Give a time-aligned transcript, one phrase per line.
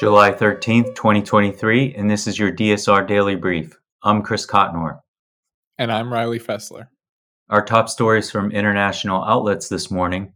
[0.00, 3.78] July 13th, 2023, and this is your DSR Daily Brief.
[4.02, 5.00] I'm Chris Cotnor.
[5.76, 6.86] And I'm Riley Fessler.
[7.50, 10.32] Our top stories from international outlets this morning.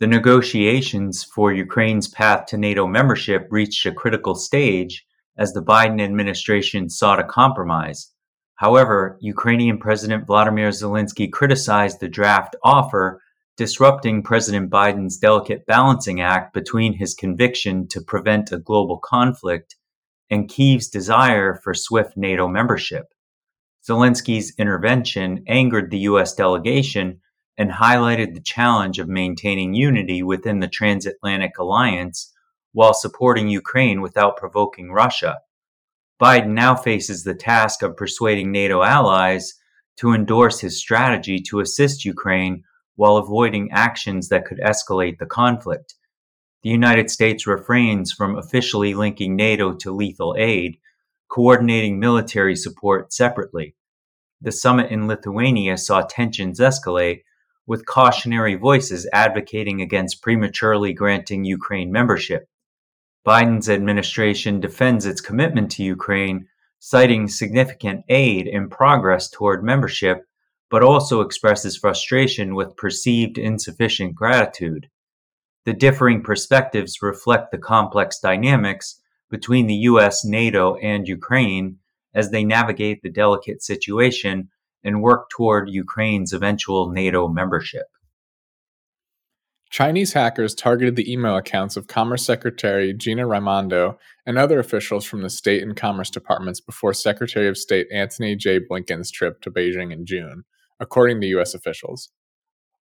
[0.00, 6.00] The negotiations for Ukraine's path to NATO membership reached a critical stage as the Biden
[6.00, 8.12] administration sought a compromise.
[8.56, 13.22] However, Ukrainian President Vladimir Zelensky criticized the draft offer,
[13.58, 19.74] disrupting President Biden's delicate balancing act between his conviction to prevent a global conflict
[20.30, 23.06] and Kyiv's desire for swift NATO membership.
[23.86, 26.34] Zelensky's intervention angered the U.S.
[26.34, 27.20] delegation
[27.56, 32.32] and highlighted the challenge of maintaining unity within the transatlantic alliance
[32.72, 35.38] while supporting Ukraine without provoking Russia.
[36.22, 39.54] Biden now faces the task of persuading NATO allies
[39.96, 42.62] to endorse his strategy to assist Ukraine
[42.98, 45.94] while avoiding actions that could escalate the conflict.
[46.64, 50.78] The United States refrains from officially linking NATO to lethal aid,
[51.28, 53.76] coordinating military support separately.
[54.40, 57.22] The summit in Lithuania saw tensions escalate,
[57.68, 62.48] with cautionary voices advocating against prematurely granting Ukraine membership.
[63.24, 66.48] Biden's administration defends its commitment to Ukraine,
[66.80, 70.24] citing significant aid and progress toward membership,
[70.70, 74.88] but also expresses frustration with perceived insufficient gratitude.
[75.64, 81.78] The differing perspectives reflect the complex dynamics between the US, NATO, and Ukraine
[82.14, 84.48] as they navigate the delicate situation
[84.82, 87.86] and work toward Ukraine's eventual NATO membership.
[89.70, 95.20] Chinese hackers targeted the email accounts of Commerce Secretary Gina Raimondo and other officials from
[95.20, 98.60] the State and Commerce departments before Secretary of State Antony J.
[98.60, 100.44] Blinken's trip to Beijing in June,
[100.80, 101.54] according to U.S.
[101.54, 102.10] officials.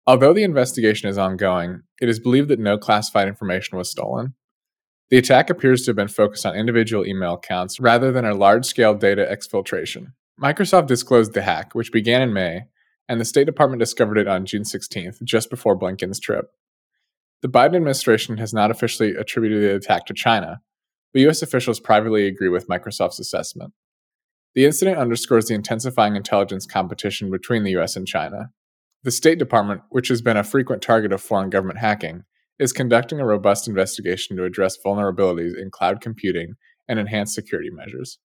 [0.05, 4.35] Although the investigation is ongoing, it is believed that no classified information was stolen.
[5.09, 8.65] The attack appears to have been focused on individual email accounts rather than a large
[8.65, 10.13] scale data exfiltration.
[10.41, 12.63] Microsoft disclosed the hack, which began in May,
[13.09, 16.51] and the State Department discovered it on June 16th, just before Blinken's trip.
[17.41, 20.61] The Biden administration has not officially attributed the attack to China,
[21.13, 21.41] but U.S.
[21.41, 23.73] officials privately agree with Microsoft's assessment.
[24.57, 28.49] The incident underscores the intensifying intelligence competition between the US and China.
[29.03, 32.23] The State Department, which has been a frequent target of foreign government hacking,
[32.57, 36.55] is conducting a robust investigation to address vulnerabilities in cloud computing
[36.87, 38.17] and enhance security measures.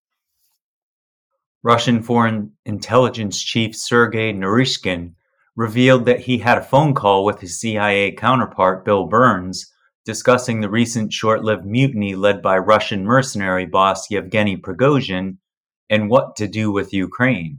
[1.63, 5.13] Russian Foreign Intelligence Chief Sergei Naryshkin
[5.55, 9.71] revealed that he had a phone call with his CIA counterpart Bill Burns
[10.07, 15.37] discussing the recent short lived mutiny led by Russian mercenary boss Yevgeny Prigozhin
[15.93, 17.59] and what to do with Ukraine.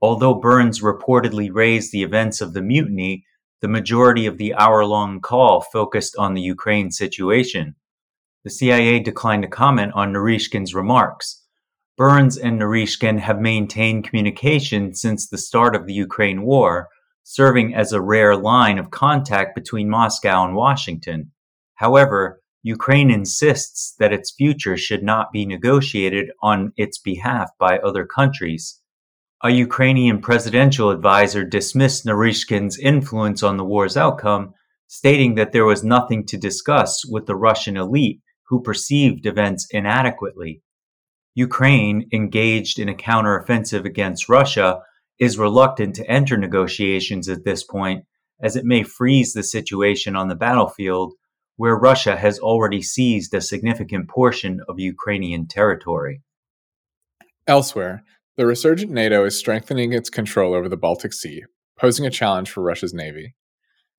[0.00, 3.24] Although Burns reportedly raised the events of the mutiny,
[3.60, 7.74] the majority of the hour long call focused on the Ukraine situation.
[8.44, 11.42] The CIA declined to comment on Naryshkin's remarks.
[11.96, 16.88] Burns and Naryshkin have maintained communication since the start of the Ukraine war,
[17.24, 21.32] serving as a rare line of contact between Moscow and Washington.
[21.74, 28.04] However, Ukraine insists that its future should not be negotiated on its behalf by other
[28.04, 28.80] countries.
[29.44, 34.52] A Ukrainian presidential advisor dismissed Naryshkin's influence on the war's outcome,
[34.88, 40.60] stating that there was nothing to discuss with the Russian elite who perceived events inadequately.
[41.36, 44.80] Ukraine, engaged in a counteroffensive against Russia,
[45.20, 48.06] is reluctant to enter negotiations at this point,
[48.42, 51.14] as it may freeze the situation on the battlefield
[51.56, 56.22] where Russia has already seized a significant portion of Ukrainian territory.
[57.46, 58.02] Elsewhere,
[58.36, 61.44] the resurgent NATO is strengthening its control over the Baltic Sea,
[61.78, 63.34] posing a challenge for Russia's navy.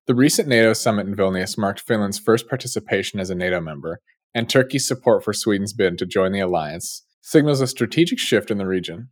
[0.05, 3.99] The recent NATO summit in Vilnius marked Finland's first participation as a NATO member,
[4.33, 8.57] and Turkey's support for Sweden's bid to join the alliance signals a strategic shift in
[8.57, 9.09] the region.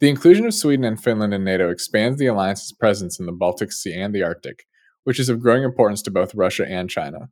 [0.00, 3.72] The inclusion of Sweden and Finland in NATO expands the alliance's presence in the Baltic
[3.72, 4.64] Sea and the Arctic,
[5.04, 7.28] which is of growing importance to both Russia and China.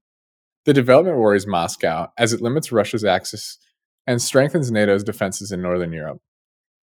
[0.64, 3.58] The development worries Moscow as it limits Russia's access
[4.06, 6.20] and strengthens NATO's defenses in Northern Europe.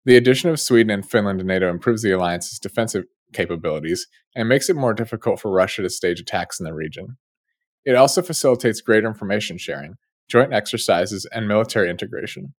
[0.05, 4.69] The addition of Sweden and Finland to NATO improves the alliance's defensive capabilities and makes
[4.69, 7.17] it more difficult for Russia to stage attacks in the region.
[7.87, 9.95] It also facilitates greater information sharing,
[10.29, 12.55] joint exercises, and military integration.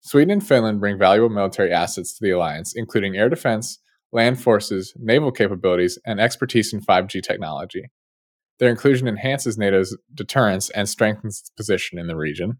[0.00, 3.78] Sweden and Finland bring valuable military assets to the alliance, including air defense,
[4.12, 7.90] land forces, naval capabilities, and expertise in 5G technology.
[8.60, 12.58] Their inclusion enhances NATO's deterrence and strengthens its position in the region.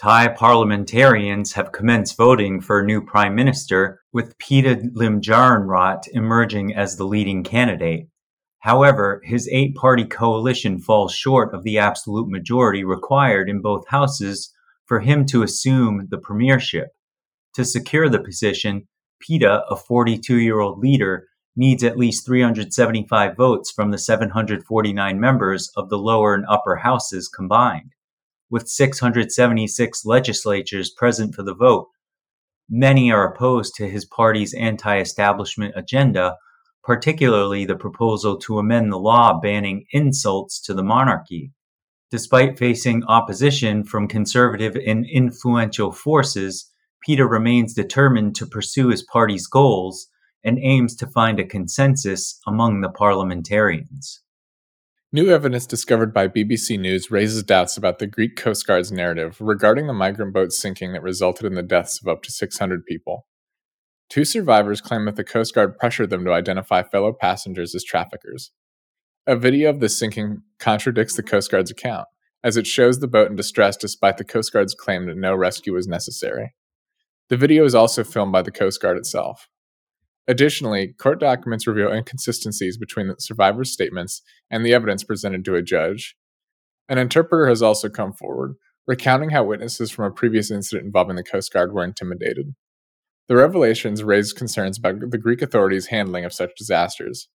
[0.00, 6.96] Thai parliamentarians have commenced voting for a new prime minister, with Pita Limjaroenrat emerging as
[6.96, 8.08] the leading candidate.
[8.60, 14.52] However, his eight party coalition falls short of the absolute majority required in both houses
[14.86, 16.88] for him to assume the premiership.
[17.54, 18.88] To secure the position,
[19.20, 25.70] Pita, a 42 year old leader, needs at least 375 votes from the 749 members
[25.76, 27.92] of the lower and upper houses combined
[28.50, 31.88] with 676 legislatures present for the vote.
[32.68, 36.36] Many are opposed to his party's anti establishment agenda,
[36.82, 41.52] particularly the proposal to amend the law banning insults to the monarchy.
[42.10, 46.68] Despite facing opposition from conservative and influential forces,
[47.04, 50.08] Pita remains determined to pursue his party's goals
[50.44, 54.22] and aims to find a consensus among the parliamentarians.
[55.12, 59.88] New evidence discovered by BBC News raises doubts about the Greek Coast Guard's narrative regarding
[59.88, 63.26] the migrant boat sinking that resulted in the deaths of up to 600 people.
[64.08, 68.52] Two survivors claim that the Coast Guard pressured them to identify fellow passengers as traffickers.
[69.26, 72.06] A video of the sinking contradicts the Coast Guard's account,
[72.42, 75.74] as it shows the boat in distress despite the Coast Guard's claim that no rescue
[75.74, 76.54] was necessary.
[77.28, 79.48] The video is also filmed by the Coast Guard itself.
[80.30, 85.62] Additionally, court documents reveal inconsistencies between the survivor's statements and the evidence presented to a
[85.62, 86.14] judge.
[86.88, 88.54] An interpreter has also come forward,
[88.86, 92.54] recounting how witnesses from a previous incident involving the Coast Guard were intimidated.
[93.26, 97.28] The revelations raised concerns about the Greek authorities' handling of such disasters.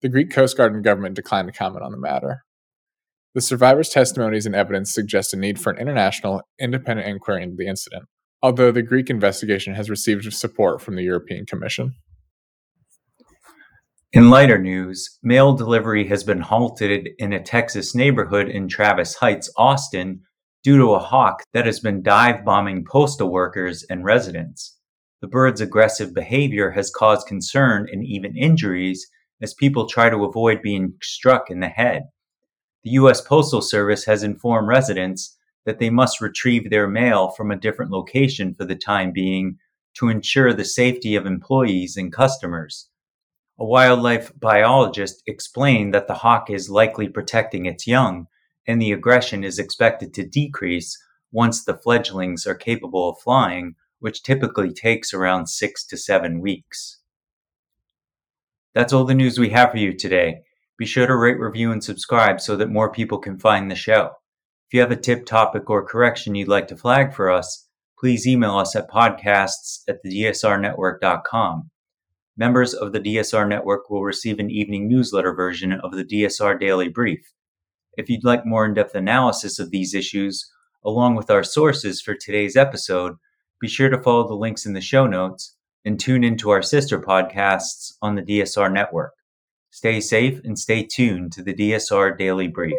[0.00, 2.44] The Greek Coast Guard and government declined to comment on the matter.
[3.34, 7.66] The survivors' testimonies and evidence suggest a need for an international, independent inquiry into the
[7.66, 8.04] incident,
[8.42, 11.96] although the Greek investigation has received support from the European Commission.
[14.14, 19.50] In lighter news, mail delivery has been halted in a Texas neighborhood in Travis Heights,
[19.56, 20.20] Austin,
[20.62, 24.78] due to a hawk that has been dive bombing postal workers and residents.
[25.20, 29.04] The bird's aggressive behavior has caused concern and even injuries
[29.42, 32.04] as people try to avoid being struck in the head.
[32.84, 33.20] The U.S.
[33.20, 38.54] Postal Service has informed residents that they must retrieve their mail from a different location
[38.54, 39.56] for the time being
[39.94, 42.88] to ensure the safety of employees and customers.
[43.56, 48.26] A wildlife biologist explained that the hawk is likely protecting its young,
[48.66, 50.98] and the aggression is expected to decrease
[51.30, 56.98] once the fledglings are capable of flying, which typically takes around six to seven weeks.
[58.74, 60.42] That's all the news we have for you today.
[60.76, 64.16] Be sure to rate, review, and subscribe so that more people can find the show.
[64.66, 68.26] If you have a tip, topic, or correction you'd like to flag for us, please
[68.26, 71.70] email us at podcasts at thedsrnetwork.com.
[72.36, 76.88] Members of the DSR network will receive an evening newsletter version of the DSR Daily
[76.88, 77.32] Brief.
[77.96, 80.50] If you'd like more in depth analysis of these issues,
[80.84, 83.14] along with our sources for today's episode,
[83.60, 87.00] be sure to follow the links in the show notes and tune into our sister
[87.00, 89.12] podcasts on the DSR network.
[89.70, 92.78] Stay safe and stay tuned to the DSR Daily Brief.